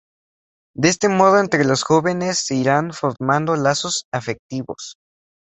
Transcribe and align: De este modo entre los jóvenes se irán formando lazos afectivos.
De 0.75 0.89
este 0.89 1.09
modo 1.09 1.37
entre 1.37 1.63
los 1.63 1.83
jóvenes 1.83 2.39
se 2.39 2.55
irán 2.55 2.91
formando 2.91 3.55
lazos 3.55 4.05
afectivos. 4.11 4.95